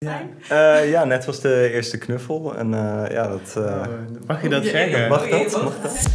[0.00, 0.22] Ja.
[0.52, 2.56] Uh, ja, net was de eerste knuffel.
[2.56, 3.54] En uh, ja, dat...
[3.58, 3.86] Uh...
[4.26, 5.08] mag je dat zeggen?
[5.08, 5.62] Mag dat?
[5.62, 6.06] Mag dat?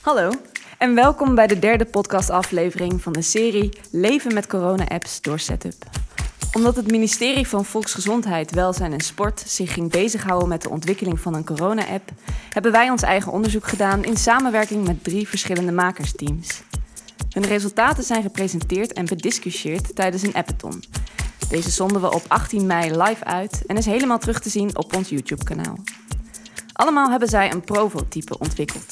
[0.00, 0.30] Hallo
[0.78, 5.84] en welkom bij de derde podcastaflevering van de serie Leven met corona-apps door Setup.
[6.52, 11.34] Omdat het ministerie van Volksgezondheid, Welzijn en Sport zich ging bezighouden met de ontwikkeling van
[11.34, 12.10] een corona-app,
[12.50, 16.62] hebben wij ons eigen onderzoek gedaan in samenwerking met drie verschillende makersteams.
[17.30, 20.82] Hun resultaten zijn gepresenteerd en bediscussieerd tijdens een appathon.
[21.48, 24.96] Deze zonden we op 18 mei live uit en is helemaal terug te zien op
[24.96, 25.78] ons YouTube-kanaal.
[26.72, 28.86] Allemaal hebben zij een prototype ontwikkeld.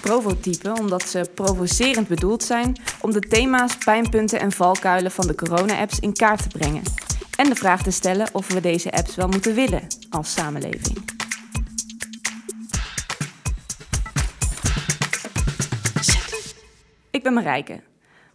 [0.00, 5.98] Prototype omdat ze provocerend bedoeld zijn om de thema's, pijnpunten en valkuilen van de corona-apps
[5.98, 6.82] in kaart te brengen.
[7.36, 10.98] En de vraag te stellen of we deze apps wel moeten willen als samenleving.
[17.10, 17.80] Ik ben Marijke,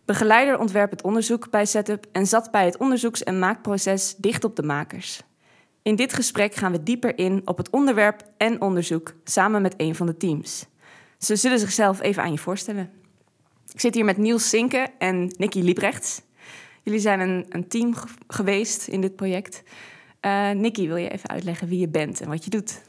[0.07, 4.55] Begeleider ontwerp het onderzoek bij Setup en zat bij het onderzoeks- en maakproces dicht op
[4.55, 5.21] de makers.
[5.81, 9.95] In dit gesprek gaan we dieper in op het onderwerp en onderzoek samen met een
[9.95, 10.65] van de teams.
[11.17, 12.89] Ze zullen zichzelf even aan je voorstellen.
[13.73, 16.21] Ik zit hier met Niels Sinke en Nicky Liebrechts.
[16.83, 17.93] Jullie zijn een, een team
[18.27, 19.63] geweest in dit project.
[20.21, 22.81] Uh, Nicky, wil je even uitleggen wie je bent en wat je doet?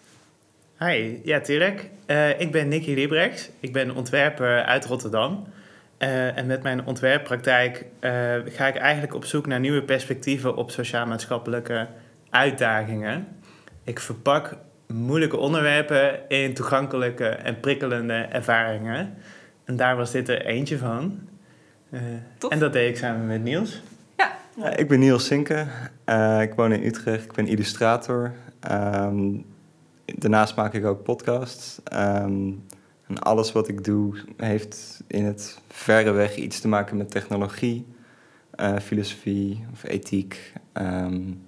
[0.79, 1.91] Hi, ja, tuurlijk.
[2.07, 3.51] Uh, ik ben Nicky Liebrechts.
[3.61, 5.47] Ik ben ontwerper uit Rotterdam.
[5.99, 8.11] Uh, en met mijn ontwerppraktijk uh,
[8.45, 11.87] ga ik eigenlijk op zoek naar nieuwe perspectieven op sociaal-maatschappelijke
[12.31, 13.27] uitdagingen.
[13.85, 19.15] Ik verpak moeilijke onderwerpen in toegankelijke en prikkelende ervaringen.
[19.65, 21.19] En daar was dit er eentje van.
[21.91, 22.01] Uh,
[22.49, 23.83] en dat deed ik samen met Niels.
[24.57, 24.77] Ja.
[24.77, 25.67] ik ben Niels Sinke.
[26.41, 27.25] ik woon in Utrecht.
[27.25, 28.33] Ik ben illustrator.
[28.71, 29.45] Um,
[30.05, 31.81] daarnaast maak ik ook podcasts.
[31.93, 32.65] Um,
[33.09, 37.87] en alles wat ik doe heeft in het verre weg iets te maken met technologie,
[38.57, 40.53] uh, filosofie of ethiek.
[40.73, 41.47] Um,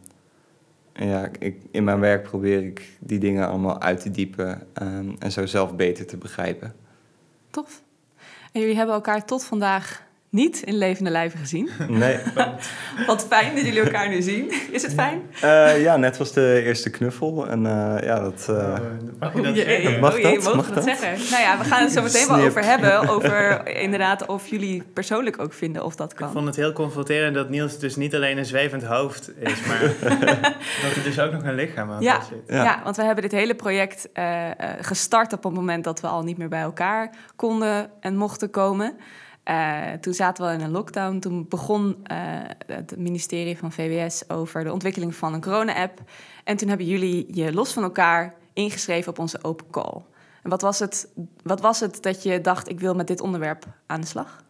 [0.93, 5.33] ja, ik, in mijn werk probeer ik die dingen allemaal uit te diepen um, en
[5.33, 6.75] zo zelf beter te begrijpen.
[7.51, 7.83] Tof.
[8.53, 11.71] En jullie hebben elkaar tot vandaag niet in levende lijven gezien.
[11.89, 12.19] Nee.
[13.07, 14.53] Wat fijn dat jullie elkaar nu zien.
[14.71, 15.23] Is het fijn?
[15.45, 17.49] Uh, ja, net was de eerste knuffel.
[17.49, 18.47] En uh, ja, dat...
[18.51, 18.79] Uh,
[19.19, 20.01] mag je dat zeggen?
[20.01, 20.43] Mag oh, dat?
[20.43, 21.31] Mag, mag dat zeggen?
[21.31, 23.09] Nou ja, we gaan het zo meteen wel over hebben.
[23.09, 26.27] Over inderdaad of jullie persoonlijk ook vinden of dat kan.
[26.27, 29.81] Ik vond het heel confronterend dat Niels dus niet alleen een zwevend hoofd is, maar
[30.83, 32.39] dat hij dus ook nog een lichaam aan ja, zit.
[32.47, 32.65] Ja.
[32.65, 34.09] ja, want we hebben dit hele project
[34.81, 38.97] gestart op het moment dat we al niet meer bij elkaar konden en mochten komen.
[39.51, 41.19] Uh, toen zaten we in een lockdown.
[41.19, 42.17] Toen begon uh,
[42.67, 46.01] het ministerie van VWS over de ontwikkeling van een corona-app.
[46.45, 50.03] En toen hebben jullie je los van elkaar ingeschreven op onze open call.
[50.43, 51.09] En wat was het,
[51.43, 54.45] wat was het dat je dacht, ik wil met dit onderwerp aan de slag?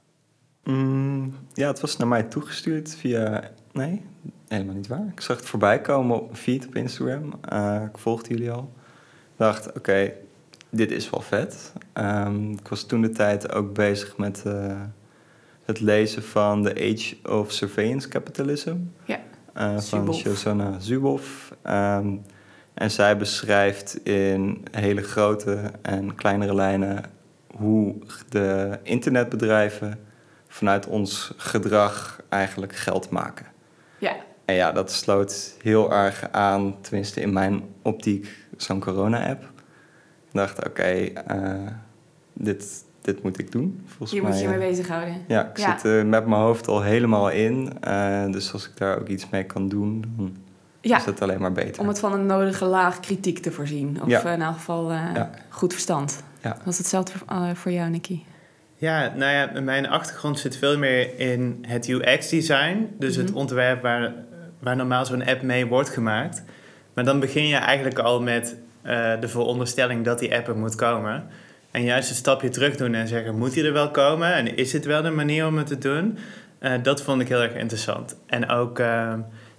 [0.64, 3.50] Mm, ja, het was naar mij toegestuurd via...
[3.72, 4.02] Nee,
[4.48, 5.06] helemaal niet waar.
[5.12, 7.32] Ik zag het voorbij komen op een feed op Instagram.
[7.52, 8.72] Uh, ik volgde jullie al.
[9.32, 10.12] Ik dacht, oké,
[10.70, 11.72] dit is wel vet.
[11.94, 14.81] Um, ik was toen de tijd ook bezig met uh,
[15.64, 18.76] het lezen van The Age of Surveillance Capitalism.
[19.04, 19.20] Ja.
[19.56, 21.54] Uh, van Shoshana Zuboff.
[21.66, 22.22] Um,
[22.75, 27.04] en zij beschrijft in hele grote en kleinere lijnen
[27.56, 27.94] hoe
[28.28, 29.98] de internetbedrijven
[30.48, 33.47] vanuit ons gedrag eigenlijk geld maken.
[33.98, 34.16] Ja.
[34.44, 39.49] En ja, dat sloot heel erg aan, tenminste in mijn optiek, zo'n corona-app
[40.32, 41.52] dacht, oké, eh,
[42.32, 43.82] dit, dit moet ik doen.
[43.86, 45.14] Volgens Hier mij, moet je mee bezighouden.
[45.28, 47.72] Ja, ik zit er met mijn hoofd al helemaal in.
[47.84, 50.36] Uh, dus als ik daar ook iets mee kan doen, dan
[50.80, 50.96] ja.
[50.96, 51.82] is het alleen maar beter.
[51.82, 53.98] Om het van een nodige laag kritiek te voorzien.
[54.02, 54.32] Of ja.
[54.32, 56.22] in elk geval uh, goed verstand.
[56.42, 56.56] Ja.
[56.64, 58.20] Was hetzelfde voor, voor jou, Nicky?
[58.76, 62.88] Ja, nou ja, mijn achtergrond zit veel meer in het UX-design.
[62.98, 63.38] Dus het mhm.
[63.38, 64.14] ontwerp waar,
[64.60, 66.42] waar normaal zo'n app mee wordt gemaakt.
[66.94, 68.60] Maar dan begin je eigenlijk al met uh,
[69.20, 71.28] de veronderstelling dat die app er moet komen.
[71.70, 74.34] En juist een stapje terug doen en zeggen: moet die er wel komen?
[74.34, 76.18] En is dit wel de manier om het te doen?
[76.60, 78.16] Uh, dat vond ik heel erg interessant.
[78.26, 79.12] En ook uh,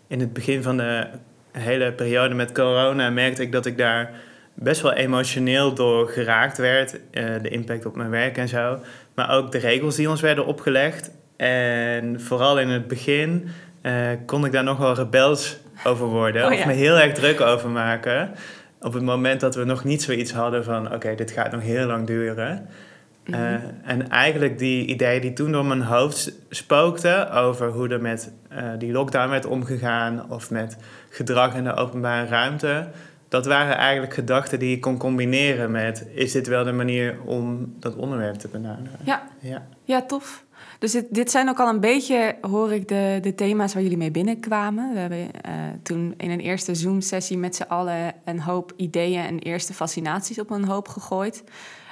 [0.07, 1.07] in het begin van de
[1.51, 4.11] hele periode met corona merkte ik dat ik daar
[4.53, 6.99] best wel emotioneel door geraakt werd.
[7.41, 8.79] de impact op mijn werk en zo.
[9.15, 11.11] Maar ook de regels die ons werden opgelegd.
[11.37, 13.49] En vooral in het begin
[14.25, 16.45] kon ik daar nog wel rebels over worden.
[16.45, 16.59] Oh, ja.
[16.59, 18.31] Of me heel erg druk over maken
[18.81, 20.93] op het moment dat we nog niet zoiets hadden van...
[20.93, 22.67] oké, dit gaat nog heel lang duren.
[23.25, 23.33] Mhm.
[23.33, 27.31] Eh, en eigenlijk die ideeën die toen door mijn hoofd spookten...
[27.31, 30.31] over hoe er met uh, die lockdown werd omgegaan...
[30.31, 30.77] of met
[31.09, 32.87] gedrag in de openbare ruimte...
[33.31, 36.07] dat waren eigenlijk gedachten die ik kon combineren met...
[36.13, 38.99] is dit wel de manier om dat onderwerp te benaderen?
[39.03, 40.45] Ja, Ja, ja tof.
[40.79, 43.97] Dus dit, dit zijn ook al een beetje, hoor ik, de, de thema's waar jullie
[43.97, 44.93] mee binnenkwamen.
[44.93, 49.39] We hebben eh, toen in een eerste Zoom-sessie met z'n allen een hoop ideeën en
[49.39, 51.43] eerste fascinaties op een hoop gegooid.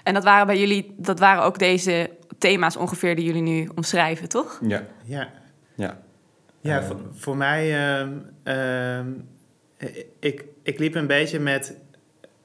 [0.04, 4.30] En dat waren bij jullie, dat waren ook deze thema's ongeveer die jullie nu omschrijven,
[4.30, 4.60] toch?
[4.68, 5.30] Ja, ja.
[5.76, 6.00] ja.
[6.62, 6.86] Ja, Eh.
[6.86, 8.12] voor, voor mij, ehm,
[8.44, 9.08] ehm,
[10.20, 11.78] ik, ik liep een beetje met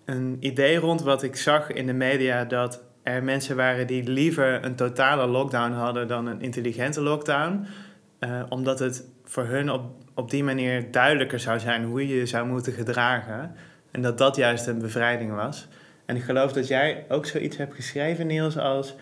[0.04, 4.64] een idee rond wat ik zag in de media dat er mensen waren die liever
[4.64, 7.66] een totale lockdown hadden dan een intelligente lockdown.
[8.18, 9.82] Eh, omdat het voor hun op,
[10.14, 13.54] op die manier duidelijker zou zijn hoe je je zou moeten gedragen.
[13.90, 15.68] En dat dat juist een bevrijding was.
[16.06, 18.94] En ik geloof dat jij ook zoiets hebt geschreven, Niels, als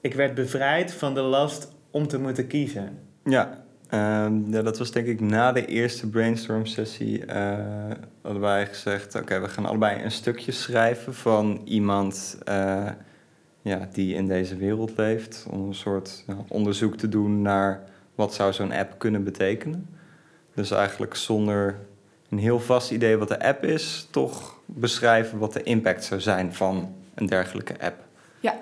[0.00, 2.98] ik werd bevrijd van de last om te moeten kiezen.
[3.24, 3.63] Ja,
[3.94, 7.24] ehm, ja, dat was denk ik na de eerste brainstorm sessie.
[7.26, 12.90] eh, hadden wij gezegd, oké, we gaan allebei een stukje schrijven van iemand eh,
[13.62, 15.46] ja, die in deze wereld leeft.
[15.50, 17.82] Om een soort ja, onderzoek te doen naar
[18.14, 19.88] wat zou zo'n app kunnen betekenen.
[20.54, 21.78] Dus eigenlijk zonder
[22.30, 26.54] een heel vast idee wat de app is, toch beschrijven wat de impact zou zijn
[26.54, 27.96] van een dergelijke app.
[28.40, 28.54] Ja.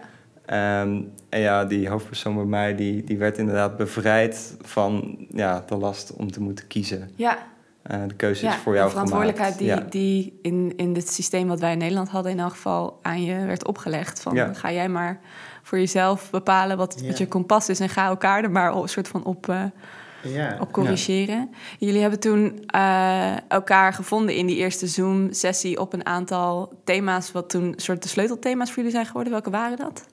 [0.44, 1.00] Ehm,
[1.32, 6.12] en ja, die hoofdpersoon bij mij, die, die werd inderdaad bevrijd van ja, de last
[6.16, 7.10] om te moeten kiezen.
[7.16, 7.38] Ja,
[7.82, 11.48] Eh, de keuze ja is voor jou de verantwoordelijkheid die, die in, in het systeem
[11.48, 14.20] wat wij in Nederland hadden in elk geval aan je werd opgelegd.
[14.22, 14.52] Van Ja.
[14.54, 15.20] ga jij maar
[15.62, 17.06] voor jezelf bepalen wat, Ja.
[17.06, 19.64] wat je kompas is en ga elkaar er maar een soort van op, eh,
[20.22, 20.56] Ja.
[20.60, 21.50] op corrigeren.
[21.78, 27.50] Jullie hebben toen eh, elkaar gevonden in die eerste Zoom-sessie op een aantal thema's, wat
[27.50, 29.32] toen soort de sleutelthema's voor jullie zijn geworden.
[29.32, 30.06] Welke waren dat?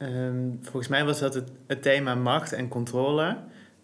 [0.00, 3.36] Ehm, volgens mij was dat het, het thema macht en controle.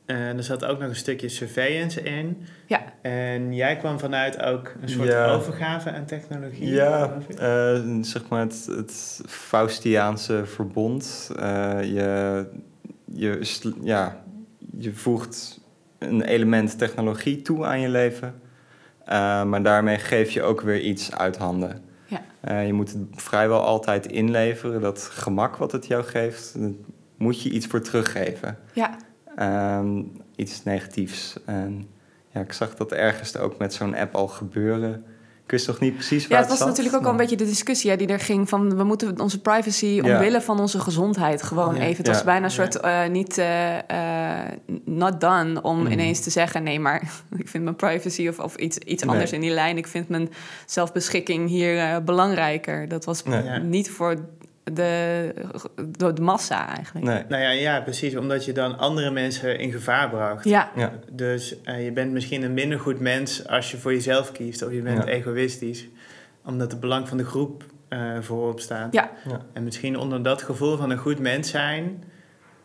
[0.06, 2.42] En er zat ook nog een stukje surveillance in.
[2.66, 2.82] Ja.
[3.02, 5.26] En jij kwam vanuit ook een soort Ja.
[5.32, 6.68] overgave aan technologie.
[6.68, 11.30] Ja, eh, zeg maar het, het Faustiaanse verbond.
[11.38, 12.46] Eh, je,
[13.04, 14.22] je, ja,
[14.78, 15.60] je voegt
[15.98, 18.34] een element technologie toe aan je leven.
[19.04, 21.84] Eh, maar daarmee geef je ook weer iets uit handen.
[22.46, 24.80] Eh, je moet het vrijwel altijd inleveren.
[24.80, 26.70] Dat gemak wat het jou geeft, daar
[27.16, 28.58] moet je iets voor teruggeven.
[28.72, 28.96] Ja,
[29.36, 30.02] Ehm,
[30.36, 31.36] iets negatiefs.
[31.44, 31.88] En
[32.30, 35.04] ja, ik zag dat ergens ook met zo'n app al gebeuren.
[35.46, 37.44] Ik wist nog niet precies waar ja het was natuurlijk ook al een beetje de
[37.44, 40.02] discussie hè, die er ging van we moeten onze privacy Ja.
[40.14, 41.80] omwille van onze gezondheid gewoon Ja.
[41.80, 41.96] even.
[41.96, 42.56] Het was bijna een Ja.
[42.56, 43.78] soort eh, niet eh,
[44.44, 44.52] eh,
[44.84, 45.92] not done om Mhm.
[45.92, 47.02] ineens te zeggen nee, maar
[47.38, 49.12] ik vind mijn privacy of, of iets, iets Nee.
[49.12, 49.76] anders in die lijn.
[49.76, 50.28] Ik vind mijn
[50.66, 52.88] zelfbeschikking hier eh, belangrijker.
[52.88, 53.60] Dat was Nee.
[53.60, 54.16] Niet voor
[54.72, 55.34] de,
[55.88, 57.06] de, de massa eigenlijk.
[57.06, 57.22] Nee.
[57.28, 58.16] Nou ja, ja, precies.
[58.16, 60.44] Omdat je dan andere mensen in gevaar bracht.
[60.44, 60.92] Ja, Ja.
[61.12, 64.62] Dus eh, je bent misschien een minder goed mens als je voor jezelf kiest.
[64.62, 65.10] Of je bent Ja.
[65.10, 65.86] egoïstisch.
[66.44, 68.92] Omdat het belang van de groep eh, voorop staat.
[68.92, 69.10] Ja.
[69.28, 69.40] Ja.
[69.52, 72.02] En misschien onder dat gevoel van een goed mens zijn...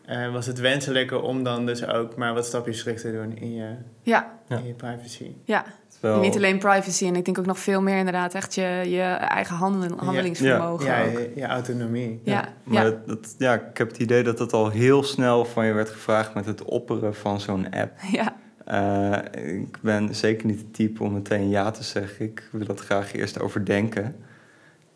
[0.04, 3.54] eh, was het wenselijker om dan dus ook maar wat stapjes terug te doen in
[3.54, 4.56] je, ja, Ja.
[4.56, 5.30] in je privacy.
[5.44, 5.64] ja.
[6.00, 9.02] Terwijl- Niet alleen privacy en ik denk ook nog veel meer inderdaad echt je, je
[9.02, 11.10] eigen handel, handelingsvermogen Ja, ook.
[11.12, 12.20] je, je autonomie.
[12.24, 12.90] Ja, Maar ja.
[12.90, 15.90] Dat, dat- ja, ik heb het idee dat het al heel snel van je werd
[15.90, 17.92] gevraagd met het opperen van zo'n app.
[18.20, 18.34] ja.
[18.64, 22.24] Eh, ik ben zeker niet het type om meteen ja te zeggen.
[22.24, 24.16] Ik wil dat graag eerst overdenken.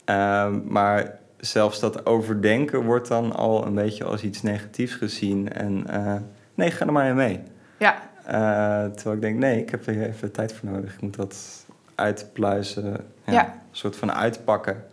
[0.04, 5.52] Ehm, maar zelfs dat overdenken wordt dan al een beetje als iets negatiefs gezien.
[5.52, 6.14] En eh,
[6.54, 7.40] nee, ga er maar in mee.
[7.78, 8.04] ja.
[8.24, 10.94] Eh, terwijl ik denk, nee, ik heb er even tijd voor nodig.
[10.94, 12.92] Ik moet dat uitpluizen,
[13.26, 13.44] ja, Ja.
[13.46, 14.84] een soort van uitpakken.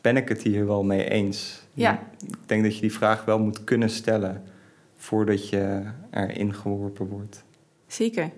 [0.00, 1.62] Ben ik het hier wel mee eens?
[1.72, 1.98] Ja.
[2.26, 4.42] Ik denk dat je die vraag wel moet kunnen stellen
[4.96, 7.44] voordat je erin geworpen wordt.
[7.86, 8.30] Zeker.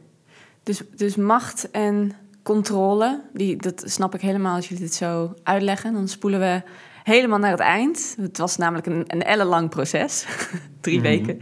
[0.62, 5.92] Dus, dus macht en controle, die, dat snap ik helemaal als jullie dit zo uitleggen.
[5.92, 6.62] Dan spoelen we
[7.06, 8.14] helemaal naar het eind.
[8.20, 10.26] Het was namelijk een, een ellenlang proces.
[10.80, 11.06] Drie Mhm.
[11.06, 11.38] weken,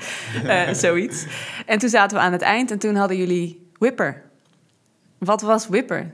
[0.46, 1.26] eh, zoiets.
[1.66, 4.22] En toen zaten we aan het eind en toen hadden jullie Whipper.
[5.18, 6.12] Wat was Whipper?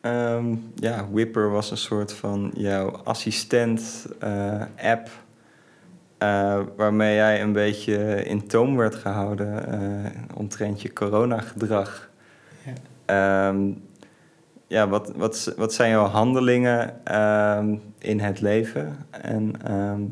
[0.00, 5.08] Ehm, ja, Whipper was een soort van jouw assistent-app.
[6.18, 12.10] eh, waarmee jij een beetje in toom werd gehouden eh omtrent je coronagedrag.
[12.64, 12.72] Ja.
[13.48, 13.70] Ehm,
[14.68, 18.96] ja, wat, wat, wat zijn jouw handelingen ehm, in het leven?
[19.10, 20.02] En ehm,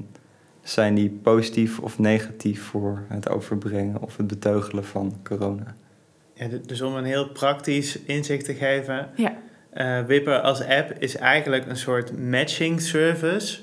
[0.63, 5.75] zijn die positief of negatief voor het overbrengen of het beteugelen van corona?
[6.35, 9.09] Ja, dus om een heel praktisch inzicht te geven.
[9.15, 9.33] Ja.
[9.71, 13.59] eh Wipper als app is eigenlijk een soort matching service.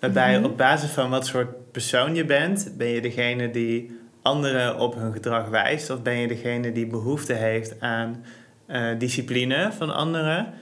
[0.00, 0.44] Waarbij Mhm.
[0.44, 5.12] op basis van wat soort persoon je bent, ben je degene die anderen op hun
[5.12, 8.24] gedrag wijst, of ben je degene die behoefte heeft aan
[8.66, 10.52] eh, discipline van anderen,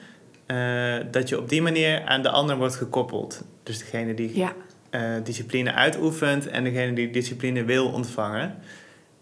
[0.47, 3.45] eh, dat je op die manier aan de ander wordt gekoppeld.
[3.63, 4.53] Dus degene die Ja.
[4.91, 8.55] eh, discipline uitoefent en degene die discipline wil ontvangen.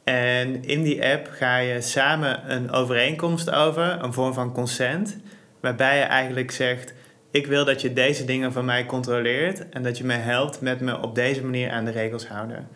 [0.05, 5.19] En in die app ga je samen een overeenkomst over, een vorm van consent,
[5.61, 6.95] waarbij je eigenlijk zegt:
[7.31, 10.81] Ik wil dat je deze dingen van mij controleert en dat je mij helpt met
[10.81, 12.69] me op deze manier aan de regels houden.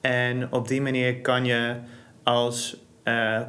[0.00, 1.74] En op die manier kan je
[2.22, 2.76] als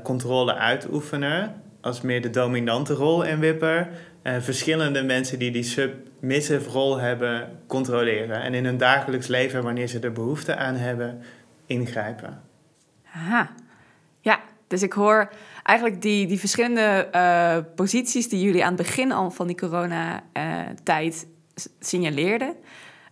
[0.04, 3.90] controle uitoefener, als meer de dominante rol inwipper,
[4.22, 8.42] eh, verschillende mensen die die submissive rol hebben controleren.
[8.42, 11.22] En in hun dagelijks leven, wanneer ze er behoefte aan hebben,
[11.66, 12.42] ingrijpen.
[13.14, 13.52] Aha.
[14.20, 15.30] Ja, dus ik hoor
[15.64, 21.28] eigenlijk die, die verschillende eh, posities die jullie aan het begin al van die coronatijd
[21.80, 22.56] signaleerden,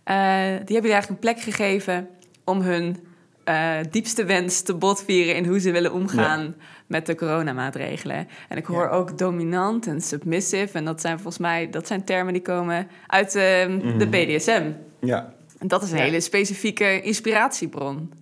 [0.04, 2.08] eh, die hebben jullie eigenlijk een plek gegeven
[2.44, 3.08] om hun
[3.44, 6.54] eh, diepste wens te botvieren in hoe ze willen omgaan
[6.86, 8.28] met de coronamaatregelen.
[8.48, 8.88] En ik hoor Ja.
[8.90, 10.78] ook dominant en submissive.
[10.78, 14.10] En dat zijn volgens mij dat zijn termen die komen uit eh, de Mhm.
[14.10, 14.70] BDSM.
[15.00, 15.32] Ja.
[15.58, 16.02] En dat is een Ja.
[16.04, 18.12] hele specifieke inspiratiebron.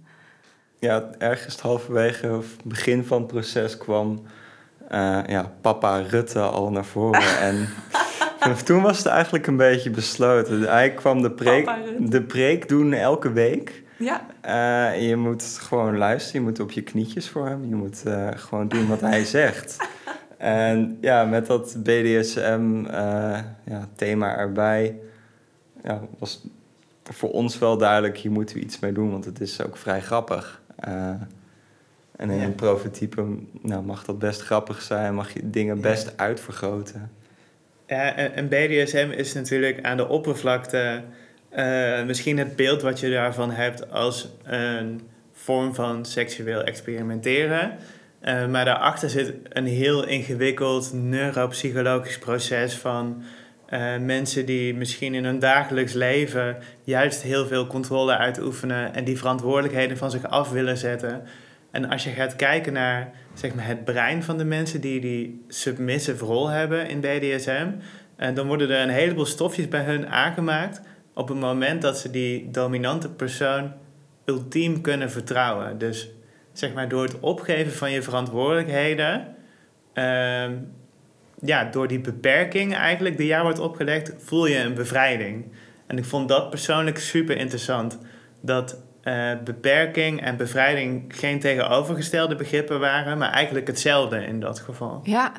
[0.80, 4.22] ja, ergens halverwege of begin van het proces kwam
[4.88, 7.38] eh, ja, papa Rutte al naar voren.
[7.48, 7.68] en
[8.38, 10.60] vanaf toen was het eigenlijk een beetje besloten.
[10.62, 13.82] Hij kwam de preek, de preek doen elke week.
[13.98, 18.02] Ja, Eh, je moet gewoon luisteren, je moet op je knietjes voor hem, je moet
[18.04, 19.76] eh, gewoon doen wat hij zegt.
[20.36, 24.96] En ja, met dat BDSM-thema erbij,
[25.82, 26.44] ja, was
[27.04, 30.00] voor ons wel duidelijk, hier moeten we iets mee doen, want het is ook vrij
[30.00, 30.62] grappig.
[30.76, 31.08] Eh,
[32.16, 32.44] en in Ja.
[32.44, 33.24] een prototype
[33.62, 35.82] nou, mag dat best grappig zijn, mag je dingen Ja.
[35.82, 37.10] best uitvergroten.
[37.86, 41.02] Ja, en, en BDSM is natuurlijk aan de oppervlakte
[41.48, 45.00] eh, misschien het beeld wat je daarvan hebt als een
[45.32, 47.76] vorm van seksueel experimenteren.
[48.20, 53.22] Eh, maar daarachter zit een heel ingewikkeld neuropsychologisch proces van
[53.66, 59.18] eh, mensen die misschien in hun dagelijks leven juist heel veel controle uitoefenen en die
[59.18, 61.22] verantwoordelijkheden van zich af willen zetten.
[61.70, 65.44] En als je gaat kijken naar zeg maar, het brein van de mensen die die
[65.48, 67.68] submissive rol hebben in BDSM,
[68.34, 70.80] dan worden er een heleboel stofjes bij hun aangemaakt
[71.18, 73.72] op het moment dat ze die dominante persoon
[74.24, 75.78] ultiem kunnen vertrouwen.
[75.78, 76.10] Dus
[76.52, 79.34] zeg maar door het opgeven van je verantwoordelijkheden,
[79.92, 80.52] ehm,
[81.40, 85.44] ja, door die beperking eigenlijk die jou wordt opgelegd, voel je een bevrijding.
[85.86, 87.98] En ik vond dat persoonlijk super interessant.
[88.40, 95.00] Dat eh, beperking en bevrijding geen tegenovergestelde begrippen waren, maar eigenlijk hetzelfde in dat geval.
[95.04, 95.32] ja.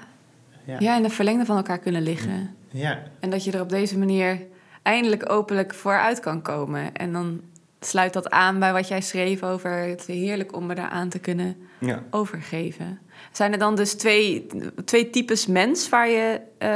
[0.65, 0.75] Ja.
[0.79, 2.55] ja, in de verlengde van elkaar kunnen liggen.
[2.71, 4.39] Ja, En dat je er op deze manier
[4.81, 6.93] eindelijk openlijk vooruit kan komen.
[6.95, 7.41] En dan
[7.79, 11.55] sluit dat aan bij wat jij schreef over het heerlijk om me daaraan te kunnen
[11.79, 12.03] Ja.
[12.09, 12.99] overgeven.
[13.31, 14.47] Zijn er dan dus twee,
[14.85, 16.69] twee types mens waar je eh,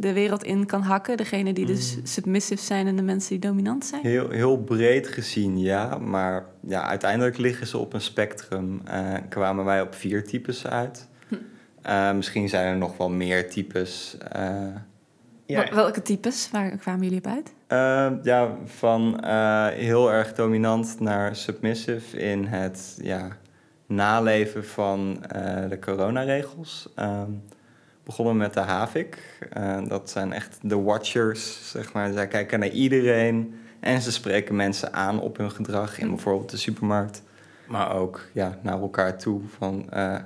[0.00, 1.16] de wereld in kan hakken?
[1.16, 4.02] Degene die dus submissive zijn en de mensen die dominant zijn?
[4.02, 5.98] Heel, heel breed gezien, ja.
[5.98, 8.80] Maar ja, uiteindelijk liggen ze op een spectrum.
[8.84, 11.08] Eh, kwamen wij op vier types uit.
[11.82, 14.16] Eh, misschien zijn er nog wel meer types.
[15.46, 15.74] Ja.
[15.74, 16.50] Welke types?
[16.50, 17.54] Waar kwamen jullie op uit?
[17.66, 23.28] eh, ja, van eh, heel erg dominant naar submissive in het ja,
[23.86, 26.88] naleven van eh, de coronaregels.
[26.94, 27.30] Ehm
[28.06, 29.38] begonnen met de HAVIC.
[29.52, 32.12] Eh, dat zijn echt de watchers, zeg maar.
[32.12, 36.56] Zij kijken naar iedereen en ze spreken mensen aan op hun gedrag in bijvoorbeeld de
[36.56, 37.22] supermarkt.
[37.66, 39.90] Maar ook ja, naar elkaar toe van...
[39.90, 40.16] eh,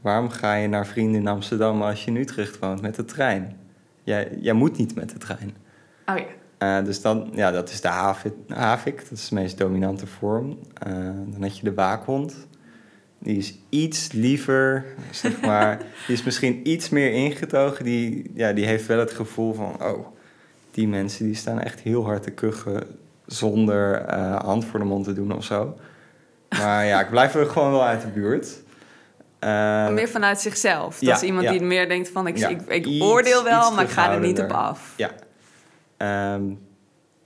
[0.00, 3.56] waarom ga je naar vrienden in Amsterdam als je in Utrecht woont met de trein?
[4.06, 5.54] Jij, jij moet niet met de trein.
[6.06, 6.24] Oh ja.
[6.58, 10.58] Eh, dus dan, ja, dat is de havik, havik, dat is de meest dominante vorm.
[10.72, 10.92] Eh,
[11.26, 12.46] dan had je de waakhond.
[13.18, 15.78] Die is iets liever, zeg maar.
[16.06, 17.84] die is misschien iets meer ingetogen.
[17.84, 20.06] Die, ja, die heeft wel het gevoel van, oh,
[20.70, 22.82] die mensen die staan echt heel hard te kuchen
[23.26, 25.76] zonder eh, hand voor de mond te doen of zo.
[26.48, 28.64] Maar ja, ik blijf er gewoon wel uit de buurt.
[29.38, 30.98] Eh, meer vanuit zichzelf.
[30.98, 31.50] Dat ja, is iemand ja.
[31.50, 32.26] die meer denkt van...
[32.26, 34.92] ik, Ja, ik, ik iets- oordeel wel, maar ik ga er niet op af.
[34.96, 35.10] ja.
[35.96, 36.42] Ehm,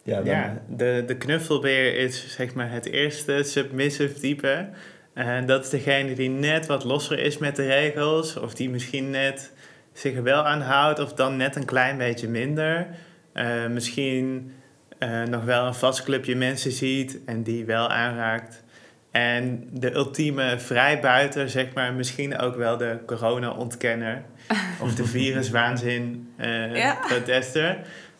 [0.02, 4.68] ja, dan, Ja, de, de knuffelbeer is zeg maar het eerste submissive type.
[5.14, 8.36] En dat is degene die net wat losser is met de regels.
[8.36, 9.52] Of die misschien net
[9.92, 10.98] zich er wel aan houdt.
[10.98, 12.86] Of dan net een klein beetje minder.
[13.32, 14.52] Eh, misschien
[14.98, 18.62] eh, nog wel een vast clubje mensen ziet en die wel aanraakt.
[19.10, 24.22] En de ultieme vrijbuiter, zeg maar, misschien ook wel de corona-ontkenner.
[24.82, 26.98] of de viruswaanzin eh Ja.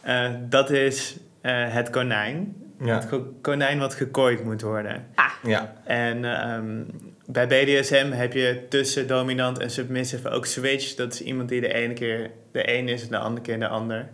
[0.03, 2.55] Eh, dat is eh, het konijn.
[2.85, 5.07] ja, Het ko- konijn wat gekooid moet worden.
[5.43, 6.83] ja, En ehm,
[7.27, 10.95] bij BDSM heb je tussen dominant en submissive ook switch.
[10.95, 13.69] Dat is iemand die de ene keer de een is en de andere keer de
[13.69, 14.09] ander.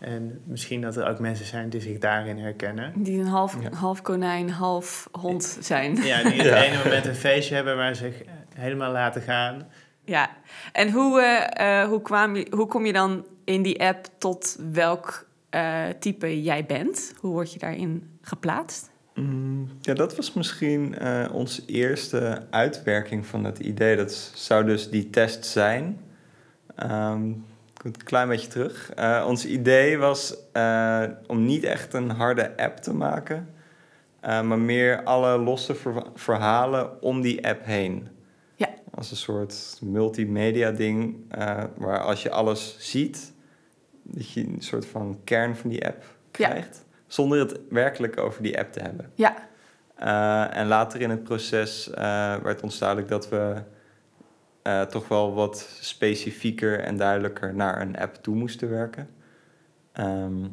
[0.00, 2.92] En misschien dat er ook mensen zijn die zich daarin herkennen.
[3.02, 3.70] Die een half, Ja.
[3.76, 5.96] half konijn, half hond zijn.
[6.02, 6.54] Ja, die in Ja.
[6.54, 8.22] het ene moment een feestje hebben waar ze zich
[8.54, 9.66] helemaal laten gaan.
[10.04, 10.30] Ja,
[10.72, 14.58] en hoe, eh, eh, hoe, kwam je, hoe kom je dan in die app tot
[14.72, 17.12] welk eh, type jij bent?
[17.20, 18.90] Hoe word je daarin geplaatst?
[19.14, 23.96] Mm, Ja, dat was misschien eh, onze eerste uitwerking van het idee.
[23.96, 26.00] Dat zou dus die test zijn.
[26.76, 27.22] Ehm,
[27.80, 28.90] ik moet een klein beetje terug.
[28.94, 33.48] Eh, ons idee was eh, om niet echt een harde app te maken,
[34.20, 38.08] eh, maar meer alle losse ver- verhalen om die app heen.
[38.54, 38.68] Ja.
[38.94, 41.16] Als een soort multimedia ding,
[41.76, 43.32] waar als je alles ziet,
[44.02, 46.48] dat je een soort van kern van die app Ja.
[46.48, 46.84] krijgt.
[47.06, 49.10] Zonder het werkelijk over die app te hebben.
[49.14, 49.48] Ja,
[50.52, 51.90] en later in het proces
[52.42, 53.62] werd ons duidelijk dat we
[54.62, 59.08] uh, toch wel wat specifieker en duidelijker naar een app toe moesten werken.
[59.94, 60.52] Um,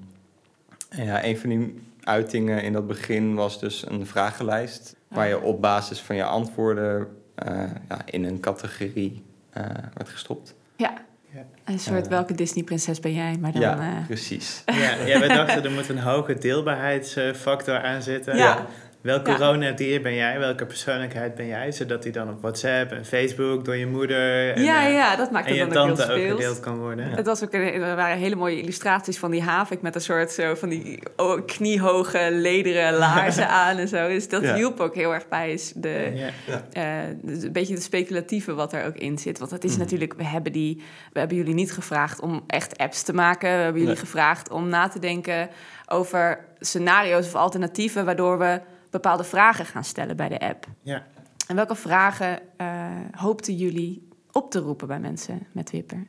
[0.89, 5.41] en ja, een van die uitingen in dat begin was dus een vragenlijst, waar je
[5.41, 7.07] op basis van je antwoorden
[7.47, 9.23] uh, ja, in een categorie
[9.57, 10.55] uh, werd gestopt.
[10.75, 10.93] Ja.
[11.33, 11.45] ja.
[11.65, 13.61] Een soort uh, welke Disney-prinses ben jij, maar dan...
[13.61, 14.05] Ja, uh...
[14.05, 14.63] precies.
[14.65, 18.37] Ja, ja, wij dachten er moet een hoge deelbaarheidsfactor aan zitten.
[18.37, 18.65] Ja.
[19.01, 20.39] Welk coronadier ben jij?
[20.39, 21.71] Welke persoonlijkheid ben jij?
[21.71, 25.45] Zodat die dan op WhatsApp en Facebook door je moeder en, ja, ja, dat maakt
[25.47, 27.09] en het je dan ook tante heel ook gedeeld kan worden.
[27.09, 27.15] Ja.
[27.15, 30.31] Het was ook een, er waren hele mooie illustraties van die havik met een soort
[30.31, 34.07] zo van die oh, kniehoge lederen laarzen aan en zo.
[34.07, 34.55] Dus dat Ja.
[34.55, 36.11] hielp ook heel erg bij is de,
[36.45, 36.63] Ja.
[36.71, 39.39] eh, dus een beetje de speculatieve wat er ook in zit.
[39.39, 39.79] Want het is Mhm.
[39.79, 40.81] natuurlijk, we hebben, die,
[41.13, 43.49] we hebben jullie niet gevraagd om echt apps te maken.
[43.49, 44.03] We hebben jullie Nee.
[44.05, 45.49] gevraagd om na te denken
[45.87, 48.59] over scenario's of alternatieven waardoor we
[49.01, 50.65] bepaalde vragen gaan stellen bij de app.
[50.81, 51.05] Ja.
[51.47, 56.07] En welke vragen eh, hoopten jullie op te roepen bij mensen met Wipper?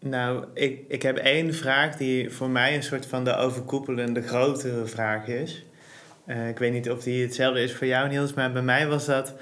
[0.00, 4.86] Nou, ik, ik heb één vraag die voor mij een soort van de overkoepelende grotere
[4.86, 5.64] vraag is.
[6.26, 9.06] Eh, ik weet niet of die hetzelfde is voor jou, Niels, maar bij mij was
[9.06, 9.34] dat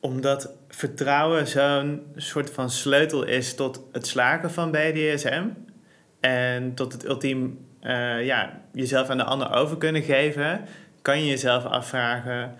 [0.00, 5.44] omdat vertrouwen zo'n soort van sleutel is tot het slagen van BDSM.
[6.20, 10.64] En tot het ultiem eh, ja, jezelf aan de ander over kunnen geven,
[11.02, 12.54] kan je jezelf afvragen: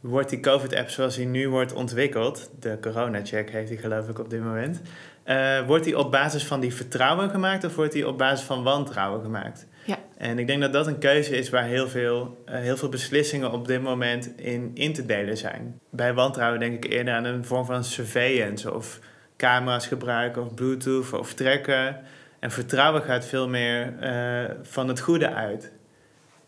[0.00, 4.30] wordt die COVID-app zoals die nu wordt ontwikkeld, de corona-check heeft die geloof ik op
[4.30, 4.80] dit moment,
[5.24, 8.62] uh, wordt die op basis van die vertrouwen gemaakt of wordt die op basis van
[8.62, 9.66] wantrouwen gemaakt?
[9.84, 9.98] Ja.
[10.16, 13.52] En ik denk dat dat een keuze is waar heel veel, uh, heel veel beslissingen
[13.52, 15.80] op dit moment in in te delen zijn.
[15.90, 18.98] Bij wantrouwen denk ik eerder aan een vorm van surveillance of
[19.36, 22.00] camera's gebruiken of bluetooth of trekken.
[22.38, 25.72] En vertrouwen gaat veel meer uh, van het goede uit.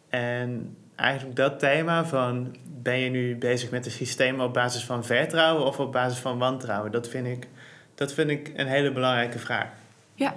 [0.09, 5.05] En eigenlijk dat thema van ben je nu bezig met een systeem op basis van
[5.05, 7.49] vertrouwen of op basis van wantrouwen, dat vind ik,
[7.95, 9.69] dat vind ik een hele belangrijke vraag.
[10.15, 10.35] Ja.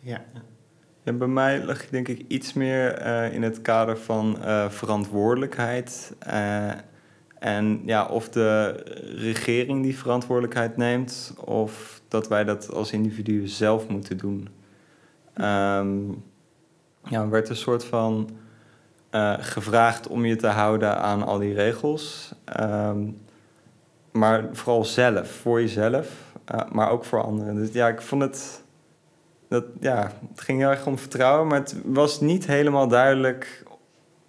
[0.00, 0.24] Ja.
[1.02, 4.68] En bij mij lag je denk ik iets meer uh, in het kader van uh,
[4.68, 6.14] verantwoordelijkheid.
[6.26, 6.70] Uh,
[7.38, 8.82] en ja, of de
[9.16, 14.48] regering die verantwoordelijkheid neemt, of dat wij dat als individuen zelf moeten doen.
[15.40, 16.22] Um,
[17.04, 18.30] ja, er werd een soort van
[19.10, 22.32] uh, gevraagd om je te houden aan al die regels.
[22.60, 23.20] Um,
[24.12, 26.08] maar vooral zelf, voor jezelf,
[26.54, 27.54] uh, maar ook voor anderen.
[27.54, 28.62] Dus ja, ik vond het.
[29.48, 33.62] Dat, ja, het ging heel erg om vertrouwen, maar het was niet helemaal duidelijk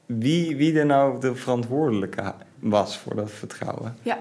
[0.05, 3.97] wie, wie er nou de verantwoordelijke was voor dat vertrouwen.
[4.01, 4.17] Ja.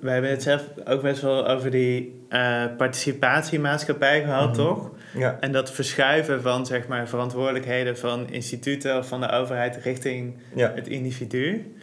[0.00, 4.64] We hebben het zelf ook best wel over die uh, participatiemaatschappij gehad, mm -hmm.
[4.64, 4.90] toch?
[5.14, 5.36] Ja.
[5.40, 10.72] En dat verschuiven van zeg maar, verantwoordelijkheden van instituten of van de overheid richting ja.
[10.74, 11.74] het individu.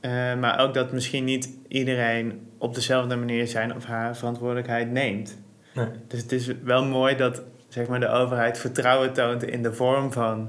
[0.00, 5.38] Uh, maar ook dat misschien niet iedereen op dezelfde manier zijn of haar verantwoordelijkheid neemt.
[5.74, 5.86] Nee.
[6.08, 10.12] Dus het is wel mooi dat zeg maar, de overheid vertrouwen toont in de vorm
[10.12, 10.48] van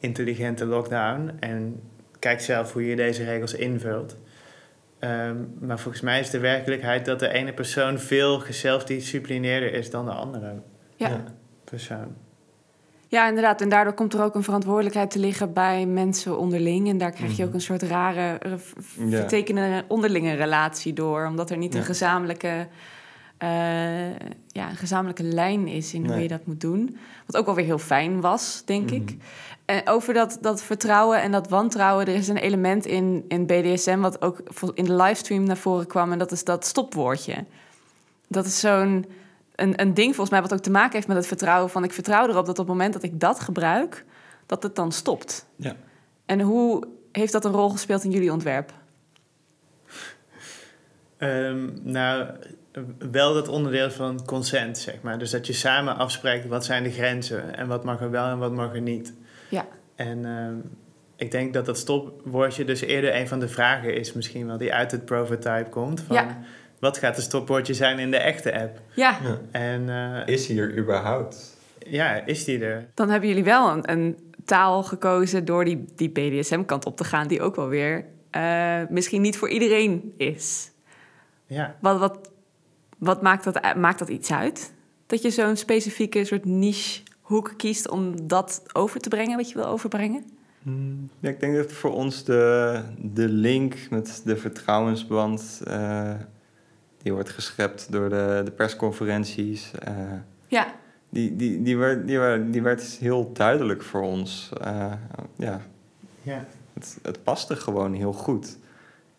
[0.00, 1.30] intelligente lockdown.
[1.40, 1.80] En
[2.18, 4.16] kijk zelf hoe je deze regels invult.
[5.00, 10.04] Um, maar volgens mij is de werkelijkheid dat de ene persoon veel gezelfdisciplineerder is dan
[10.04, 10.52] de andere
[10.96, 11.08] ja.
[11.08, 11.24] Ja.
[11.64, 12.14] persoon.
[13.08, 13.60] Ja, inderdaad.
[13.60, 16.88] En daardoor komt er ook een verantwoordelijkheid te liggen bij mensen onderling.
[16.88, 18.38] En daar krijg je ook een soort rare,
[18.98, 19.16] Ja.
[19.16, 21.26] vertekende onderlinge relatie door.
[21.26, 21.78] Omdat er niet Ja.
[21.78, 22.64] een gezamenlijke, uh,
[24.48, 26.96] ja, een gezamenlijke lijn is in hoe je dat moet doen.
[27.26, 29.04] Wat ook wel weer heel fijn was, denk ik.
[29.04, 29.18] Mhm.
[29.64, 34.00] En over dat, dat vertrouwen en dat wantrouwen, er is een element in, in BDSM
[34.00, 34.42] wat ook
[34.74, 36.12] in de livestream naar voren kwam.
[36.12, 37.44] En dat is dat stopwoordje.
[38.28, 39.06] Dat is zo'n
[39.56, 41.92] een, een ding volgens mij wat ook te maken heeft met het vertrouwen van ik
[41.92, 44.04] vertrouw erop dat op het moment dat ik dat gebruik,
[44.46, 45.46] dat het dan stopt.
[45.56, 45.76] Ja.
[46.26, 48.72] En hoe heeft dat een rol gespeeld in jullie ontwerp?
[51.16, 52.28] Ehm, nou,
[53.10, 55.18] wel dat onderdeel van consent, zeg maar.
[55.18, 58.38] Dus dat je samen afspreekt wat zijn de grenzen en wat mag er wel en
[58.38, 59.14] wat mag er niet.
[59.48, 59.66] Ja.
[59.94, 60.54] En ehm,
[61.16, 64.72] ik denk dat dat stopwoordje dus eerder een van de vragen is misschien wel die
[64.72, 66.00] uit het prototype komt.
[66.00, 66.38] Van Ja.
[66.78, 68.80] Wat gaat het stopwoordje zijn in de echte app?
[68.94, 69.40] Ja, Ja.
[69.50, 71.56] En eh, Is hier überhaupt?
[71.86, 72.86] ja, is die er?
[72.94, 77.28] dan hebben jullie wel een, een taal gekozen door die, die BDSM-kant op te gaan,
[77.28, 80.70] die ook wel weer eh, misschien niet voor iedereen is.
[81.46, 81.76] Ja.
[81.80, 82.30] Wat, wat,
[82.98, 84.72] wat maakt, dat, maakt dat iets uit?
[85.06, 89.54] Dat je zo'n specifieke soort niche hoek kiest om dat over te brengen, wat je
[89.54, 90.24] wil overbrengen?
[90.62, 95.60] Hmm, Ja, ik denk dat voor ons de, de link met de vertrouwensband...
[95.66, 96.14] eh,
[97.02, 99.70] die wordt geschept door de, de persconferenties...
[99.78, 99.94] eh,
[100.48, 100.74] Ja,
[101.10, 104.50] die, die, die, werd, die, werd, die werd heel duidelijk voor ons.
[104.60, 104.92] Eh,
[105.36, 105.60] ja,
[106.22, 106.44] Ja.
[106.74, 108.58] het, het paste gewoon heel goed.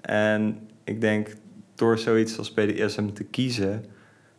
[0.01, 1.33] En ik denk,
[1.77, 3.85] door zoiets als BDSM te kiezen,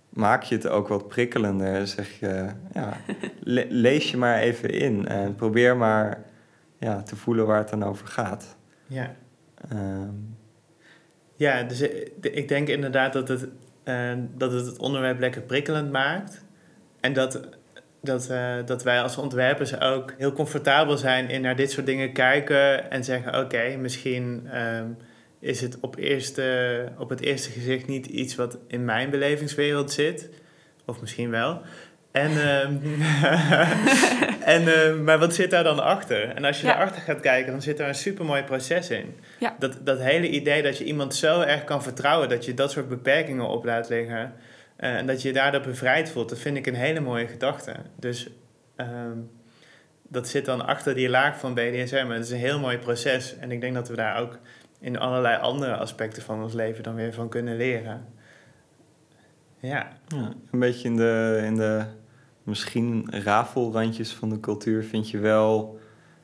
[0.08, 1.86] maak je het ook wat prikkelender.
[1.86, 2.96] Zeg je, ja,
[3.42, 6.22] le- lees je maar even in en probeer maar
[6.78, 8.56] ja, te voelen waar het dan over gaat.
[8.86, 9.14] ja.
[9.70, 10.10] Ehm,
[11.36, 13.48] Ja, dus eh, ik denk inderdaad dat het,
[13.84, 16.44] eh, dat het het onderwerp lekker prikkelend maakt.
[17.00, 17.40] En dat,
[18.02, 22.12] dat, eh, dat wij als ontwerpers ook heel comfortabel zijn in naar dit soort dingen
[22.12, 24.86] kijken en zeggen: oké, misschien ehm,
[25.40, 30.28] is het op, eerste, op het eerste gezicht niet iets wat in mijn belevingswereld zit.
[30.86, 31.60] Of misschien wel.
[32.10, 32.76] En, ehm,
[34.54, 36.28] en, ehm, maar wat zit daar dan achter?
[36.34, 36.72] En als je Ja.
[36.72, 39.14] daarachter gaat kijken, dan zit daar een supermooi proces in.
[39.40, 39.56] Ja.
[39.58, 42.88] Dat, dat hele idee dat je iemand zo erg kan vertrouwen, dat je dat soort
[42.88, 44.32] beperkingen op laat liggen.
[44.76, 47.74] eh, en dat je je daardoor bevrijd voelt, dat vind ik een hele mooie gedachte.
[47.96, 48.28] Dus
[48.76, 49.16] ehm,
[50.08, 51.94] dat zit dan achter die laag van BDSM.
[51.96, 53.34] En Het is een heel mooi proces.
[53.40, 54.38] En ik denk dat we daar ook
[54.80, 58.04] in allerlei andere aspecten van ons leven dan weer van kunnen leren.
[59.60, 59.88] Ja.
[60.08, 61.84] ja, een beetje in de, in de
[62.42, 65.78] misschien rafelrandjes van de cultuur vind je wel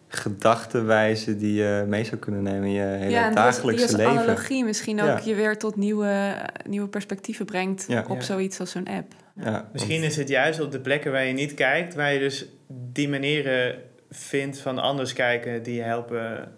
[0.09, 4.23] gedachtenwijzen die je mee zou kunnen nemen in je hele ja dagelijkse die als leven.
[4.23, 5.21] analogie misschien ook Ja.
[5.25, 6.35] je weer tot nieuwe,
[6.69, 8.05] nieuwe perspectieven brengt Ja.
[8.09, 8.23] op Ja.
[8.23, 9.13] zoiets als zo'n app.
[9.41, 12.19] Ja, Misschien want- is het juist op de plekken waar je niet kijkt, waar je
[12.19, 13.79] dus die manieren
[14.11, 16.53] vindt van anders kijken die je helpen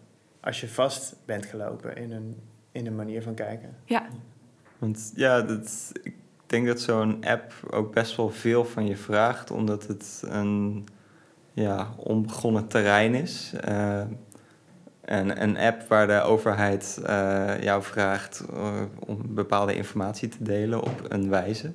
[0.46, 2.36] als je vast bent gelopen in een,
[2.72, 3.76] in een manier van kijken.
[3.84, 4.06] Ja,
[4.78, 6.14] Want ja, dat, ik
[6.46, 10.86] denk dat zo'n app ook best wel veel van je vraagt, omdat het een
[11.52, 13.52] ja, onbegonnen terrein is.
[13.60, 14.02] Eh,
[15.00, 20.82] en een app waar de overheid eh, jou vraagt eh, om bepaalde informatie te delen
[20.82, 21.72] op een wijze.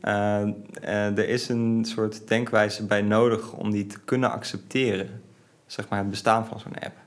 [0.00, 5.22] Eh, er is een soort denkwijze bij nodig om die te kunnen accepteren.
[5.66, 7.01] Zeg maar het bestaan van zo'n app.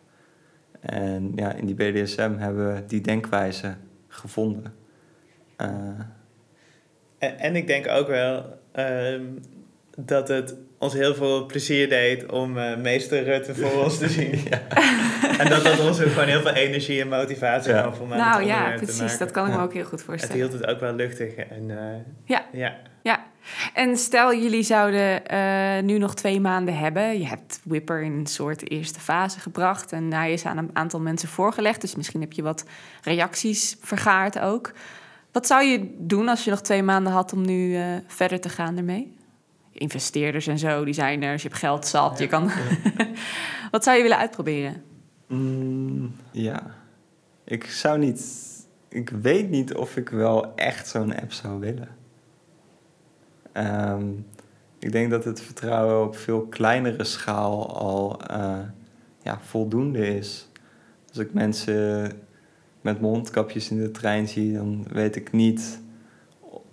[0.86, 3.76] En ja, in die BDSM hebben we die denkwijze
[4.08, 4.74] gevonden.
[5.56, 5.68] Eh,
[7.18, 9.24] En, en ik denk ook wel ehm,
[9.98, 14.40] dat het ons heel veel plezier deed om eh, meester Rutte voor ons te zien.
[15.40, 17.82] En dat dat ons ook gewoon heel veel energie en motivatie Ja.
[17.82, 19.18] gaf om aan Nou het ja, precies.
[19.18, 20.36] Dat kan ik me ook heel goed Het voorstellen.
[20.36, 21.36] hield het ook wel luchtig.
[21.36, 21.96] En, eh,
[22.26, 22.46] Ja.
[22.52, 22.76] ja.
[23.02, 23.24] Ja,
[23.74, 27.20] en stel jullie zouden eh, nu nog twee maanden hebben.
[27.20, 31.00] Je hebt Whipper in een soort eerste fase gebracht en hij is aan een aantal
[31.00, 31.82] mensen voorgelegd.
[31.82, 32.66] Dus misschien heb je wat
[33.04, 34.72] reacties vergaard ook.
[35.32, 38.50] Wat zou je doen als je nog twee maanden had om nu eh, verder te
[38.50, 39.18] gaan ermee?
[39.72, 42.52] Investeerders en zo, designers, je hebt geld zat, je kan...
[43.72, 44.84] wat zou je willen uitproberen?
[45.28, 46.76] mm, ja,
[47.44, 48.44] ik zou niet.
[48.90, 51.90] Ik weet niet of ik wel echt zo'n app zou willen.
[53.56, 54.06] Ehm,
[54.80, 58.60] ik denk dat het vertrouwen op veel kleinere schaal al eh,
[59.22, 60.50] ja, voldoende is.
[61.08, 62.12] Als ik mensen
[62.82, 65.80] met mondkapjes in de trein zie, dan weet ik niet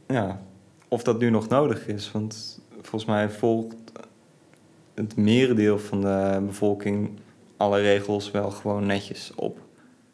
[0.07, 0.40] ja,
[0.88, 2.12] of dat nu nog nodig is.
[2.12, 3.77] Want volgens mij volgt
[4.95, 7.11] het merendeel van de bevolking
[7.57, 9.59] alle regels wel gewoon netjes op.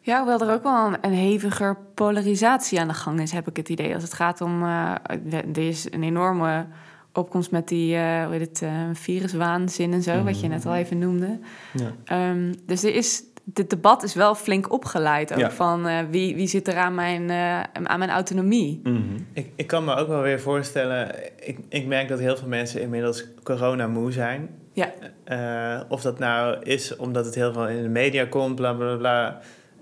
[0.09, 3.57] Ja, hoewel er ook wel een, een heviger polarisatie aan de gang is, heb ik
[3.57, 3.93] het idee.
[3.93, 4.63] Als het gaat om.
[4.63, 4.91] eh,
[5.33, 6.65] er is een enorme
[7.13, 10.75] opkomst met die eh, hoe heet het, eh, viruswaanzin en zo, wat je net al
[10.75, 11.39] even noemde.
[11.73, 11.91] Ja.
[12.05, 13.23] Ehm, dus er is.
[13.43, 15.51] Dit debat is wel flink opgeleid ook Ja.
[15.51, 18.79] van eh, wie, wie zit er aan mijn, eh, aan mijn autonomie.
[18.83, 18.97] Mhm.
[19.33, 22.81] Ik, ik kan me ook wel weer voorstellen, ik, ik merk dat heel veel mensen
[22.81, 24.49] inmiddels corona-moe zijn.
[24.73, 24.89] Ja.
[25.23, 28.95] Eh, of dat nou is omdat het heel veel in de media komt, bla bla
[28.95, 29.39] bla.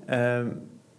[0.08, 0.48] Ehm,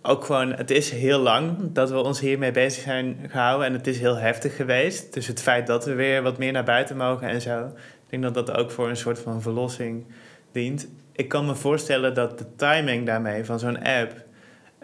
[0.03, 3.87] ook gewoon, het is heel lang dat we ons hiermee bezig zijn gehouden en het
[3.87, 5.15] is heel heftig geweest.
[5.15, 8.23] Dus het feit dat we weer wat meer naar buiten mogen en zo, ik denk
[8.23, 10.07] dat dat ook voor een soort van verlossing
[10.53, 10.89] dient.
[11.13, 14.27] Ik kan me voorstellen dat de timing daarmee van zo'n app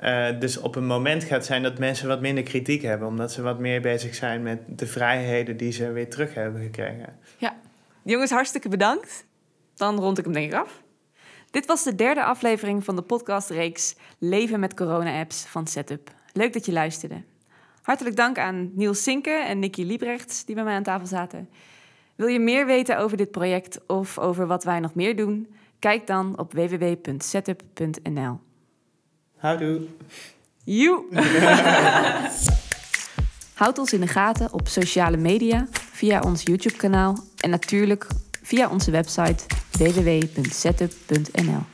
[0.02, 3.42] Uh, dus op een moment gaat zijn dat mensen wat minder kritiek hebben, omdat ze
[3.42, 7.18] wat meer bezig zijn met de vrijheden die ze weer terug hebben gekregen.
[7.38, 7.56] Ja,
[8.02, 9.26] jongens, hartstikke bedankt.
[9.74, 10.82] Dan rond ik hem denk ik af.
[11.54, 16.10] Dit was de derde aflevering van de podcastreeks Leven met corona-apps van Setup.
[16.32, 17.22] Leuk dat je luisterde.
[17.82, 21.48] Hartelijk dank aan Niels Sinke en Nicky Liebrechts die bij mij aan tafel zaten.
[22.14, 25.54] Wil je meer weten over dit project of over wat wij nog meer doen?
[25.78, 28.40] Kijk dan op www.setup.nl.
[29.36, 29.80] Houdoe.
[30.64, 31.04] You.
[33.54, 38.06] Houd ons in de gaten op sociale media, via ons YouTube-kanaal en natuurlijk
[38.44, 39.46] via onze website
[39.78, 41.73] www.setup.nl.